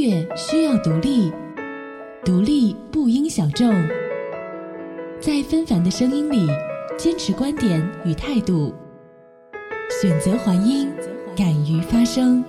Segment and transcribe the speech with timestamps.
[0.00, 1.30] 音乐需要独立，
[2.24, 3.70] 独立不应小众。
[5.20, 6.48] 在纷繁的声音里，
[6.96, 8.74] 坚持观点与态度，
[10.00, 10.90] 选择还音，
[11.36, 12.42] 敢于发声。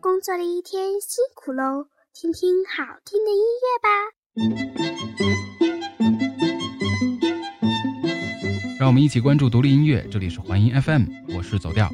[0.00, 1.86] 工作了一天，辛苦喽！
[2.12, 3.88] 听听好听的音乐吧。
[8.80, 11.04] 让我们一起关注独立音乐，这里是环音 FM，
[11.36, 11.88] 我是走调。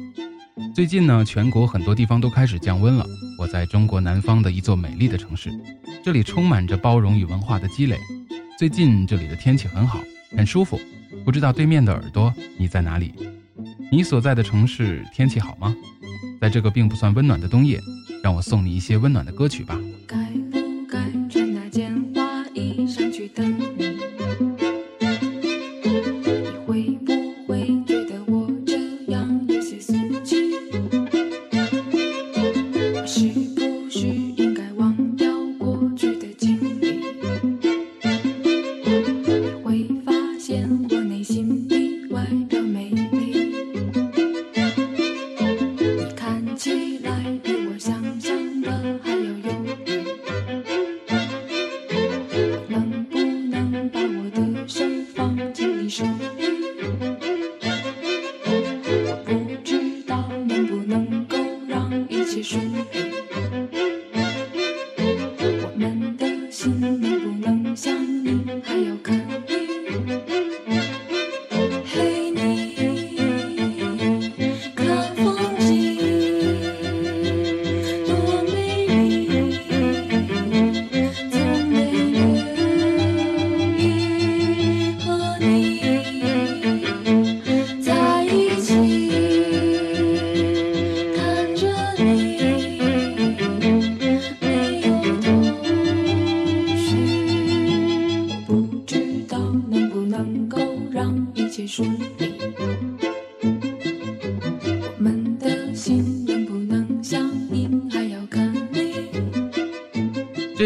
[0.75, 3.05] 最近呢，全国很多地方都开始降温了。
[3.39, 5.51] 我在中国南方的一座美丽的城市，
[6.03, 7.97] 这里充满着包容与文化的积累。
[8.57, 9.99] 最近这里的天气很好，
[10.37, 10.79] 很舒服。
[11.25, 13.13] 不知道对面的耳朵你在哪里？
[13.91, 15.75] 你所在的城市天气好吗？
[16.39, 17.79] 在这个并不算温暖的冬夜，
[18.23, 19.79] 让我送你一些温暖的歌曲吧。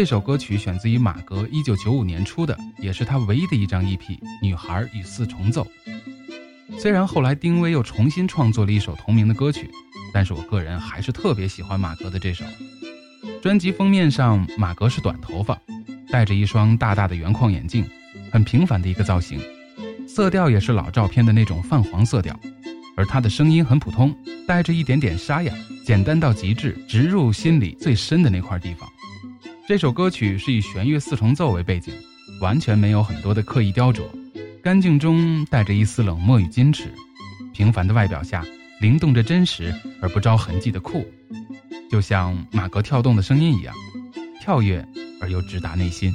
[0.08, 3.98] 首歌曲选自于马格一九九五年出的，也是他唯一的一张 EP
[4.40, 5.66] 《女孩与四重奏》。
[6.78, 9.70] 虽然后来丁薇又重新创作了一首同名的歌曲，
[10.10, 12.42] 但是我个人还是特别喜欢马格的这首。
[13.42, 15.60] 专辑封面上，马格是短头发，
[16.10, 17.84] 戴着一双大大的圆框眼镜，
[18.32, 19.38] 很平凡的一个造型，
[20.08, 22.34] 色调也是老照片的那种泛黄色调，
[22.96, 24.16] 而他的声音很普通，
[24.46, 25.52] 带着一点点沙哑，
[25.84, 28.88] 简单到极致，直入心里最深的那块地方。
[29.68, 31.92] 这首歌曲是以弦乐四重奏为背景，
[32.40, 34.00] 完全没有很多的刻意雕琢，
[34.62, 36.90] 干净中带着一丝冷漠与矜持，
[37.52, 38.42] 平凡的外表下
[38.80, 39.70] 灵动着真实
[40.00, 41.06] 而不着痕迹的酷，
[41.90, 43.74] 就像马格跳动的声音一样，
[44.40, 44.82] 跳跃
[45.20, 46.14] 而又直达内心。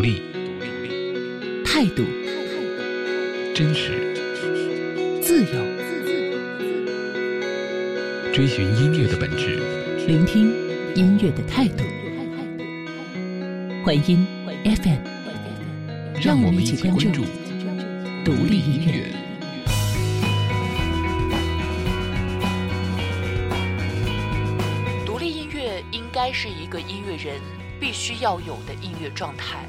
[0.00, 0.22] 立，
[1.64, 2.04] 态度，
[3.54, 4.14] 真实，
[5.22, 5.64] 自由，
[8.32, 9.60] 追寻音乐的本质。
[10.06, 10.52] 聆听
[10.94, 11.84] 音乐的态度。
[13.84, 14.26] 欢音
[14.64, 14.98] FM，
[16.22, 17.24] 让我们一起关注
[18.24, 19.12] 独立音乐。
[25.06, 27.40] 独立音乐应该是一个音乐人
[27.78, 29.68] 必须要有的音乐状态，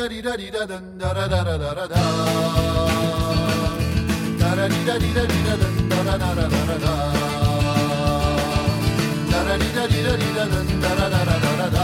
[0.00, 1.94] 哒滴哒滴哒哒噔哒哒哒哒哒哒哒，
[4.40, 6.88] 哒哒滴哒滴哒滴哒噔哒哒哒哒哒哒，
[9.30, 11.76] 哒哒滴哒滴哒滴哒噔哒哒哒哒哒哒，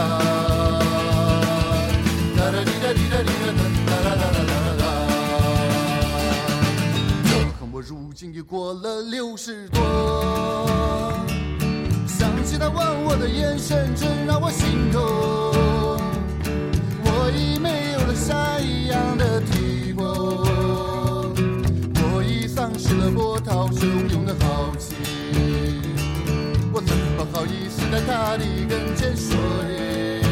[2.36, 4.82] 哒哒滴哒滴哒滴哒噔哒哒哒哒哒哒。
[7.70, 11.12] 我如今已过了六十多，
[12.06, 15.02] 想起他望我的眼神，真让我心痛。
[17.04, 17.85] 我已没
[22.86, 24.96] 已丧失了波涛汹涌的豪情。
[26.72, 29.36] 我怎么好意思在他的跟前说
[29.68, 30.22] 耶？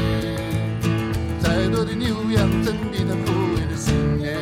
[1.40, 4.36] 再多的牛羊怎比他枯萎的心耶？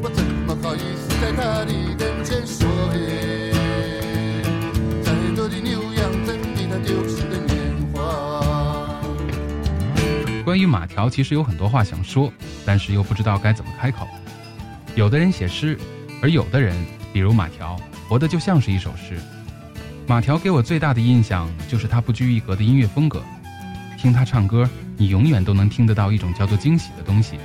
[0.00, 1.08] 我怎么好意思？
[1.20, 3.52] 在他的跟前说耶，
[5.02, 8.96] 再多的牛羊怎比他丢失的年华？
[10.44, 12.32] 关于马条，其实有很多话想说，
[12.64, 14.06] 但是又不知道该怎么开口。
[14.94, 15.78] 有的人写诗，
[16.20, 16.76] 而有的人，
[17.12, 19.18] 比如马条，活的就像是一首诗。
[20.06, 23.22] 马条给我最大的印象就是他不拘一格的音乐风格，
[23.98, 27.38] 听他唱歌，你永远都能听得到一种叫做惊喜的东西。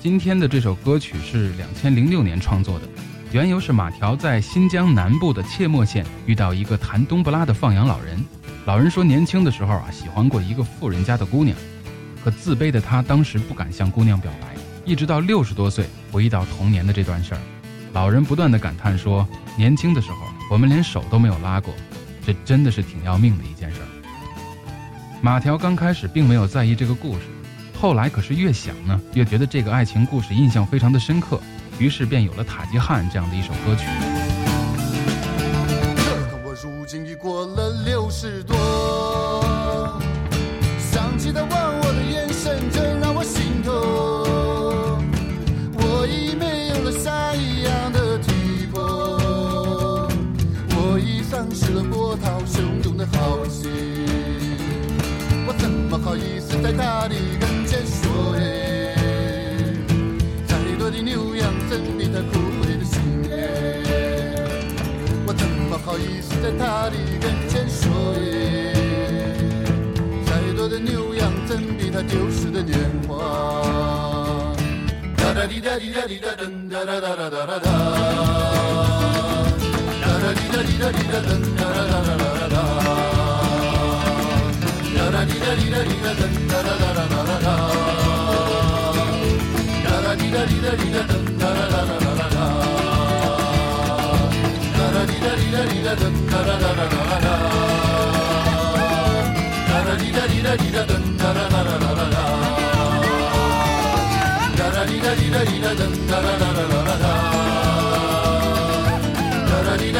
[0.00, 2.88] 今天的这首歌曲是两千零六年创作的，
[3.32, 8.24] 缘由是马条在新疆南部的切莫县遇到一个弹冬不拉的放羊老人，
[8.64, 11.56] 老人说年轻的时候啊喜欢过一个富人家的姑娘，
[12.24, 14.54] 可自卑的他当时不敢向姑娘表白，
[14.84, 17.40] 一直到六十多岁回忆到童年的这段事儿，
[17.92, 19.26] 老人不断的感叹说，
[19.56, 20.18] 年轻的时候
[20.50, 21.74] 我们连手都没有拉过，
[22.24, 23.88] 这真的是挺要命的一件事儿。
[25.20, 27.22] 马条刚开始并没有在意这个故事。
[27.80, 31.40] 后来可是越想呢，越觉得这个爱情故事印象非常的深刻，
[31.78, 34.17] 于是便有了《塔吉汉》这样的一首歌曲。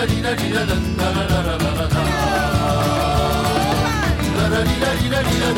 [0.06, 0.97] 滴哒滴哒
[5.48, 5.54] 滴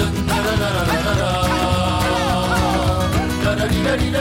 [3.82, 4.20] 哒滴哒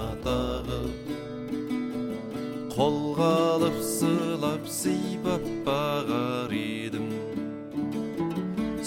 [2.71, 7.09] қолға алып сылап сыйпап бағар едім.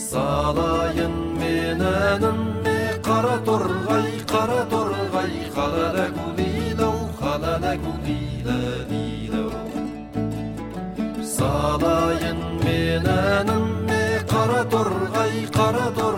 [0.04, 8.58] Салайын мен әніме қара торғай қара торғай халала гулилау халала гулила
[8.90, 9.50] дилау
[11.36, 16.13] салайын мен әніме қара торғай қара торғай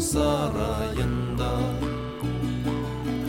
[0.00, 1.52] сарайында.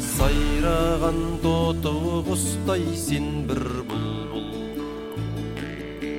[0.10, 1.94] Сайраған тоты
[2.28, 4.50] құстай сен бір бұлбұл.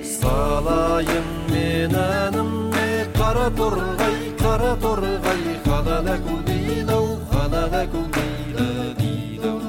[0.03, 8.69] Салайын мен әніме қара торғай қара торғай халала гулилау халала гулила
[9.01, 9.61] дилау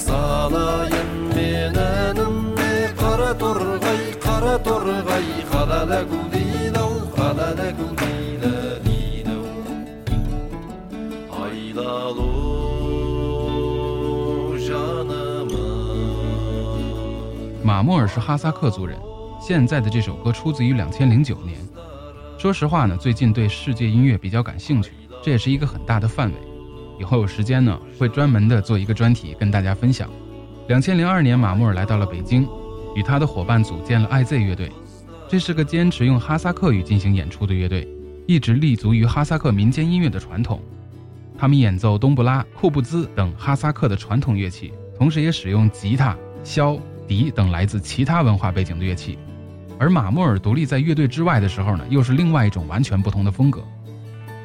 [0.00, 6.02] салайын мен әніме қара торғай қара торғай халала
[17.80, 18.94] 马莫尔是哈萨克族人，
[19.40, 21.56] 现在的这首歌出自于两千零九年。
[22.36, 26.34] 说实话呢，最近对世界音乐比较感兴趣，这也是一个很大的范围。
[26.98, 30.10] 以后有时间呢，会专门的做一个专题跟大家分享。
[30.68, 32.46] 两千零二年，马莫尔来到了北京，
[32.94, 34.70] 与他的伙伴组建了 IZ 乐队。
[35.26, 37.88] 这是个坚持用哈萨克语进行演出的乐队，
[38.26, 40.60] 一直立足于哈萨克民间音乐的传统。
[41.38, 46.78] 他们演奏冬不拉、库布兹等哈萨克的传统乐器，同时也使用吉他、箫、
[47.09, 49.17] 笛等来自其他文化背景的乐器。
[49.77, 53.63] 而马莫尔独立在乐队之外的时候呢，又是另外一种完全不同的风格。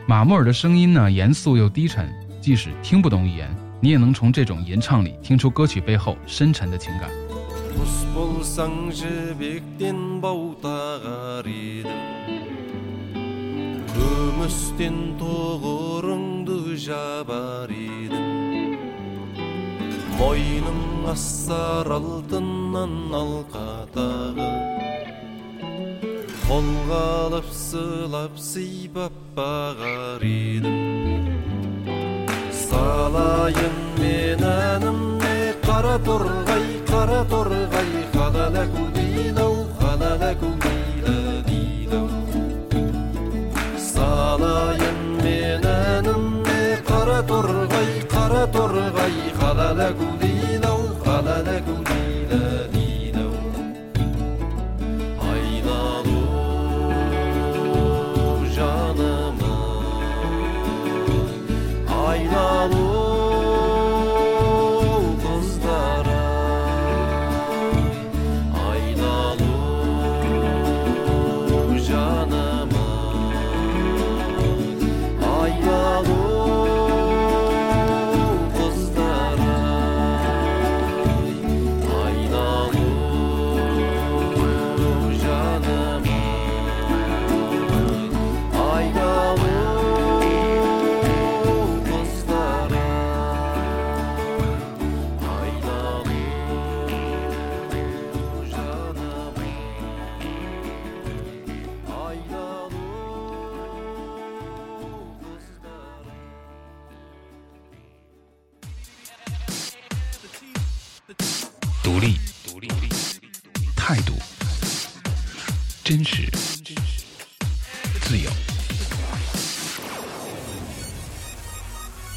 [0.07, 3.49] 马莫尔的声音呢，严肃又低沉，即使听不懂语言，
[3.81, 7.09] 你也能从这种吟唱里听出歌曲背后深沉的情感。
[7.71, 11.87] құс болсаң жібектен бау тағар едім
[13.95, 18.24] күмістен тұғырыңды жабар едім
[20.20, 20.82] Мойның
[21.12, 24.50] ассар алтыннан алқа тағы
[26.46, 30.78] қолға алып сылап сыйпап бағар едім
[32.64, 39.05] салайын мен әнімде қара торғай қара торғай халала кудилау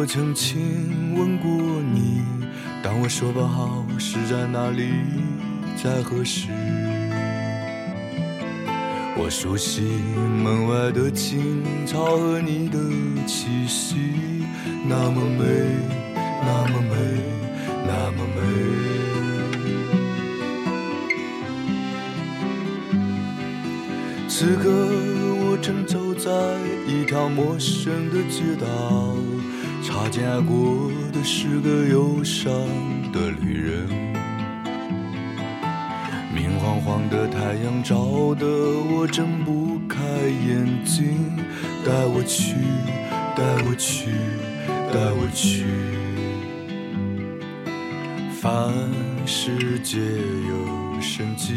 [0.00, 1.50] 我曾亲吻过
[1.92, 2.22] 你，
[2.82, 4.88] 当我说不好是在哪里，
[5.76, 6.48] 在何时。
[9.14, 9.82] 我熟悉
[10.42, 12.78] 门外的青草和你的
[13.26, 13.96] 气息，
[14.88, 15.44] 那么美，
[16.14, 16.96] 那么美，
[17.86, 18.40] 那么美。
[24.30, 24.70] 此刻
[25.44, 26.30] 我正走在
[26.86, 29.14] 一条陌生的街道，
[30.00, 32.50] 擦肩而过的是个忧伤
[33.12, 33.86] 的旅人。
[36.34, 41.36] 明晃晃的太阳照得我睁不开眼睛，
[41.84, 42.54] 带我去，
[43.36, 44.10] 带我去，
[44.90, 45.66] 带我去。
[48.40, 48.72] 凡
[49.26, 51.52] 世皆有生机。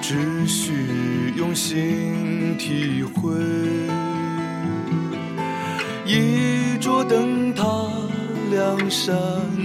[0.00, 3.32] 只需用心体会。
[6.06, 7.64] 一桌灯塔，
[8.50, 9.16] 两三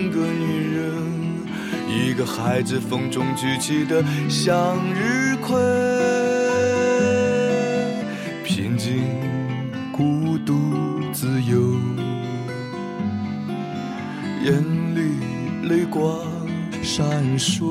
[0.10, 1.46] 个女人，
[1.90, 5.58] 一个孩子风中举起的向日葵。
[8.46, 9.04] 平静、
[9.92, 10.54] 孤独、
[11.12, 11.60] 自由，
[14.46, 14.54] 眼
[14.96, 16.20] 里泪光
[16.82, 17.06] 闪
[17.38, 17.66] 烁。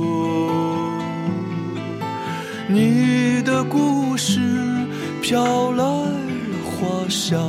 [2.69, 4.41] 你的故事
[5.23, 6.11] 飘来了
[6.65, 7.41] 花香，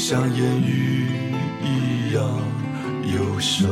[0.00, 1.08] 像烟雨
[1.62, 2.24] 一样
[3.14, 3.68] 忧伤。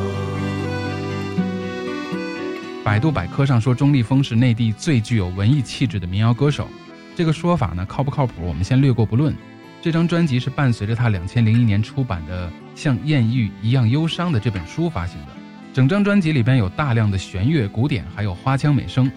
[2.84, 6.68] 百度百科上说钟立风是内地最具有文艺气质的民谣歌手，
[7.16, 8.42] 这个说法呢靠不靠谱？
[8.42, 9.34] 我们先略过不论。
[9.80, 15.28] 这张专辑是伴随着他两千零一年出版的《像艳遇一样忧伤》的这本书发行的。
[15.72, 19.10] 整张专辑里边有大量的弦乐、古典，还有花腔美声。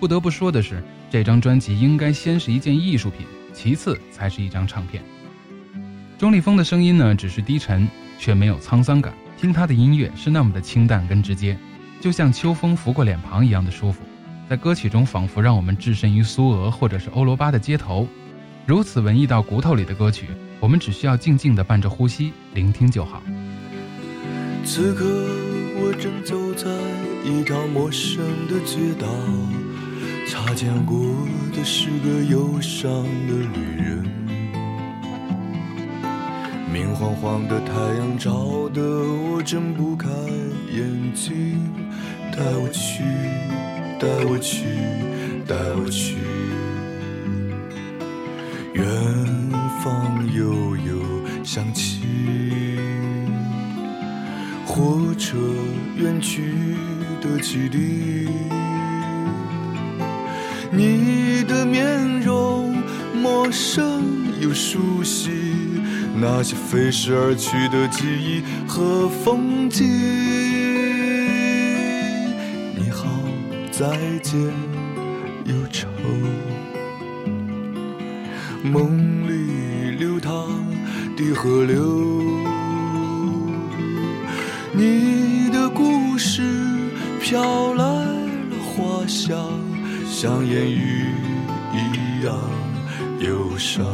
[0.00, 5.04] 不得不说的是，这张专辑应该先是一件艺术品，其次才是一张唱片。
[6.16, 9.12] 钟立风的声音呢，只是低沉，却没有沧桑感。
[9.36, 11.58] 听他的音乐是那么的清淡跟直接，
[12.00, 14.00] 就像秋风拂过脸庞一样的舒服。
[14.48, 18.06] 在歌曲中，仿佛让我们置身于苏俄或者是欧罗巴的街头。
[18.64, 20.28] 如此文艺到骨头里的歌曲，
[20.60, 23.20] 我们只需要静静地伴着呼吸聆听就好。
[24.64, 25.04] 此刻
[25.76, 26.70] 我正走在
[27.28, 29.08] 一条陌生的街道，
[30.28, 30.96] 擦肩过
[31.52, 32.88] 的是个忧伤
[33.26, 34.13] 的旅人。
[36.74, 40.08] 明晃晃的太阳照得我睁不开
[40.72, 41.72] 眼睛，
[42.32, 43.04] 带我去，
[44.00, 44.64] 带我去，
[45.46, 46.16] 带我去。
[48.72, 48.84] 远
[49.84, 52.00] 方悠悠响起，
[54.66, 55.36] 火车
[55.96, 56.74] 远去
[57.20, 58.28] 的汽笛。
[60.72, 62.74] 你的面容
[63.14, 64.02] 陌生
[64.40, 65.30] 又熟悉，
[66.16, 69.84] 那些飞逝而去的记忆和风景。
[72.76, 73.04] 你好，
[73.72, 74.40] 再见，
[75.46, 75.88] 忧愁。
[78.62, 80.48] 梦里流淌
[81.16, 82.22] 的河流，
[84.72, 86.42] 你的故事
[87.20, 88.06] 飘来了
[88.64, 89.36] 花香，
[90.06, 91.08] 像烟雨
[91.74, 92.34] 一样
[93.20, 93.84] 忧伤，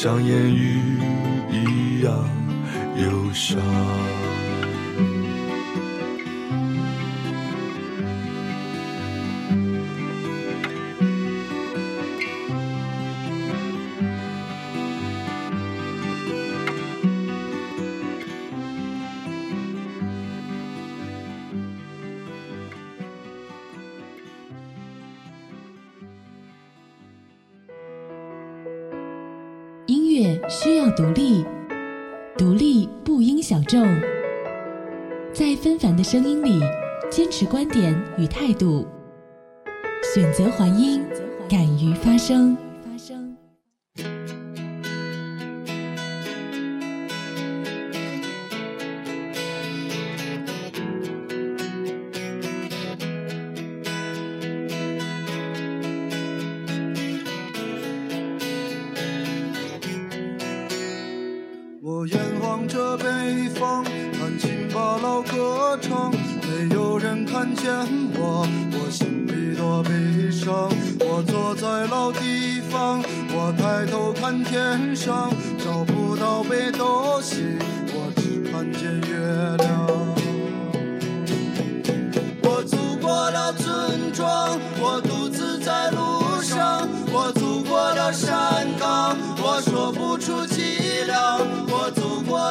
[0.00, 0.80] 像烟雨
[1.50, 2.14] 一样
[2.96, 3.58] 忧伤。
[30.98, 31.44] 独立，
[32.36, 33.86] 独立不应小众，
[35.32, 36.60] 在纷繁的声音里
[37.08, 38.84] 坚持观点与态度，
[40.12, 41.00] 选择还音，
[41.48, 42.56] 敢于发声。
[62.10, 63.04] 眼望着北
[63.50, 67.70] 方，弹琴把老歌唱，没有人看见
[68.14, 70.70] 我，我心里多悲伤。
[71.00, 77.58] 我坐在老地方，我抬头看天上，找不到北斗星，
[77.92, 79.86] 我只看见月亮。
[82.42, 91.67] 我走过了村庄，我独自在路上，我走过了山岗，我说不出凄凉。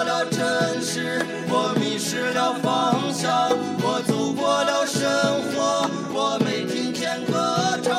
[0.04, 0.46] 了城
[0.82, 3.50] 市，我迷失了方向。
[3.80, 5.10] 我走过了生
[5.52, 7.96] 活，我没听见歌唱。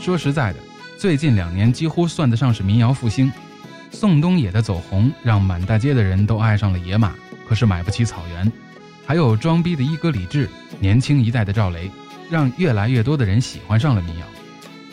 [0.00, 0.58] 说实在的，
[0.98, 3.32] 最近两年几乎算得上是民谣复兴。
[3.90, 7.14] 宋冬野的走红，让满大街的人都爱上了野马，
[7.48, 8.52] 可是买不起草原。
[9.06, 10.48] 还有装逼的一哥李志，
[10.80, 11.90] 年轻一代的赵雷，
[12.30, 14.26] 让越来越多的人喜欢上了民谣。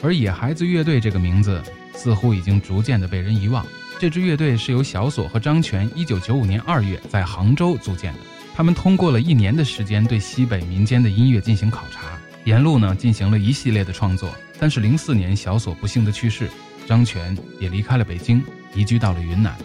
[0.03, 1.61] 而野孩子乐队这个名字，
[1.93, 3.65] 似乎已经逐渐的被人遗忘。
[3.99, 8.19] 这支乐队是由小锁和张全1995年2月在杭州组建的。
[8.55, 14.33] 他们通过了一年的时间，对西北民间的音乐进行考察，沿路呢进行了一系列的创作。
[14.59, 16.49] 但是04年小锁不幸的去世，
[16.87, 19.55] 张全也离开了北京，移居到了云南。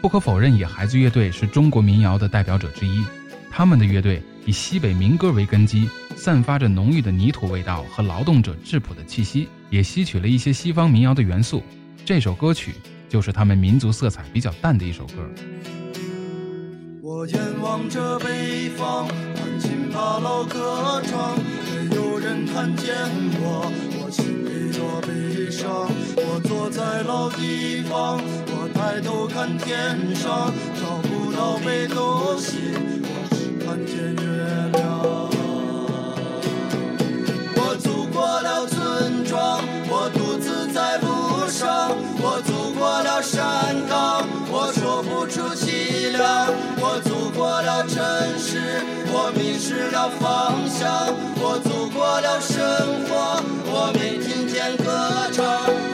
[0.00, 3.04] 不可否认，野孩子乐队是中国民谣的代表者之一。
[3.50, 11.62] 他们的乐队以西北民歌为根基，散发着浓郁的泥土味道和劳动者质朴的气息，也吸取了一些西方民谣的元素。
[12.04, 12.74] 这首歌曲
[13.08, 15.14] 就是他们民族色彩比较淡的一首歌。
[17.00, 22.94] 我眼望着北方，弹琴把老歌唱，没有人看见
[23.40, 25.88] 我，我心里多悲伤。
[26.16, 32.60] 我坐在老地方，我抬头看天上，找不到北斗星，
[33.00, 35.41] 我只看见月亮。
[41.64, 46.48] 我走过了山岗，我说不出凄凉。
[46.80, 48.02] 我走过了城
[48.38, 51.14] 市，我迷失了方向。
[51.40, 52.58] 我走过了生
[53.06, 54.84] 活，我没听见歌
[55.32, 55.44] 唱。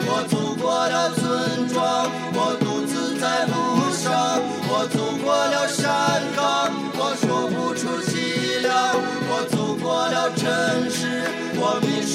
[0.07, 4.41] 我走过了村庄，我独自在路上。
[4.71, 8.95] 我走过了山岗，我说不出凄凉。
[9.31, 11.23] 我走过了城市，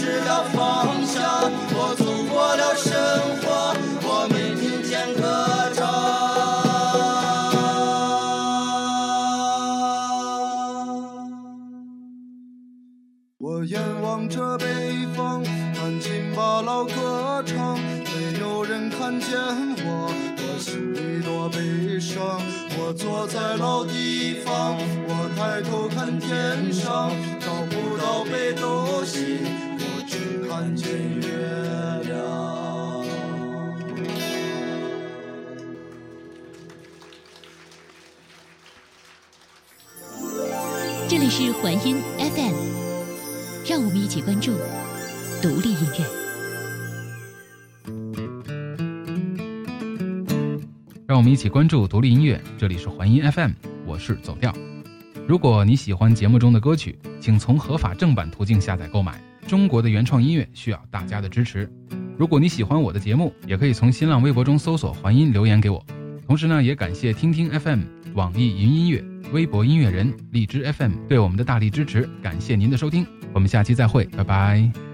[0.04, 2.92] 失了方向，我走过了生
[3.40, 5.22] 活，我没听见歌
[5.72, 5.80] 唱。
[13.38, 14.66] 我眼望着北
[15.16, 19.38] 方，弹琴把老歌唱，没有人看见
[19.86, 22.42] 我，我心里多悲伤。
[22.76, 24.76] 我坐在老地方，
[25.08, 29.73] 我抬头看天上，找不到北斗星。
[30.56, 31.26] 看见月
[32.04, 33.04] 亮。
[41.08, 42.54] 这里是环音 FM，
[43.68, 44.52] 让我们一起关注
[45.42, 46.06] 独立音乐。
[51.08, 52.40] 让我们一起关注独立音乐。
[52.56, 53.50] 这里是环音 FM，
[53.84, 54.54] 我是走调。
[55.26, 59.20] 如果你喜欢节目中的歌曲，请从合法正版途径下载购买。
[59.46, 61.70] 中国的原创音乐需要大家的支持。
[62.16, 65.84] 如果你喜欢我的节目，也可以从新浪微博中搜索“环音”留言给我。
[66.26, 67.80] 同时呢，也感谢听听 FM、
[68.14, 69.04] 网易云音乐。
[69.32, 74.93] 微博音乐人荔枝 FM 对我们的大力支持，感谢您的收听，我们下期再会，拜拜。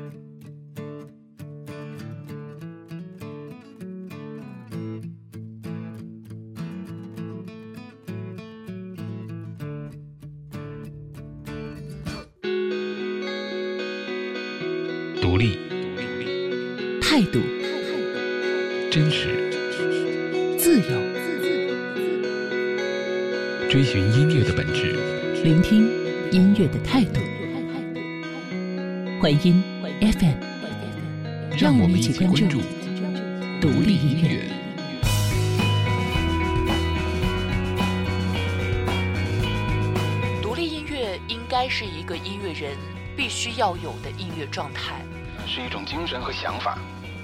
[41.31, 42.77] 应该是一个音乐人
[43.17, 45.01] 必须要有的音乐状态，
[45.47, 46.77] 是一种精神和想法，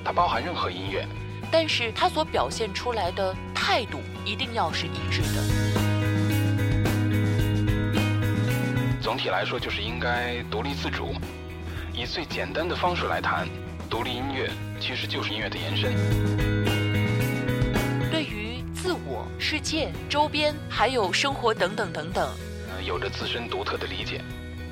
[0.04, 1.04] 它包含任何音乐，
[1.50, 5.42] 但是它所表现出来的态度一定要是一致的。
[9.02, 11.12] 总体来说，就是应该独立自主。
[11.92, 13.48] 以最简单的方式来谈，
[13.90, 15.92] 独立音乐其实就是音乐的延伸。
[18.08, 22.28] 对于自我、世界、周边，还有生活等等等等，
[22.76, 24.20] 呃，有着自身独特的理解，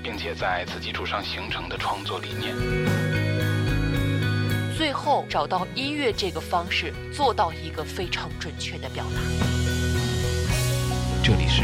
[0.03, 2.55] 并且在此基础上形成的创作理念。
[4.77, 9.21] 最后找到音乐这个方式，做到一个非常准确的表达。
[11.23, 11.63] 这里是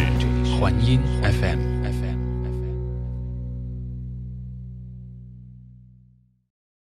[0.56, 1.79] 环音 FM。